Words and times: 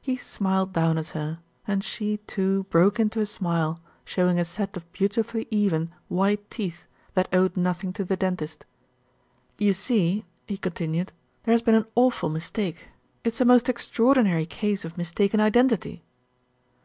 He 0.00 0.16
smiled 0.16 0.72
down 0.72 0.98
at 0.98 1.08
her 1.18 1.40
and 1.66 1.82
she, 1.82 2.18
too, 2.28 2.62
broke 2.70 3.00
into 3.00 3.18
a 3.18 3.26
smile, 3.26 3.80
showing 4.04 4.38
a 4.38 4.44
set 4.44 4.76
of 4.76 4.86
beautifully 4.92 5.48
even, 5.50 5.90
white 6.06 6.48
teeth 6.48 6.86
that 7.14 7.26
owed 7.34 7.56
nothing 7.56 7.92
to 7.94 8.04
the 8.04 8.16
dentist. 8.16 8.64
"You 9.58 9.72
see," 9.72 10.26
he 10.46 10.58
continued, 10.58 11.10
"there 11.42 11.54
has 11.54 11.62
been 11.62 11.74
an 11.74 11.86
awful 11.96 12.28
mistake. 12.28 12.90
It's 13.24 13.40
a 13.40 13.44
most 13.44 13.68
extraordinary 13.68 14.46
case 14.46 14.84
of 14.84 14.96
mistaken 14.96 15.40
identity." 15.40 16.04